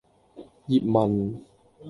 [0.67, 1.45] 葉問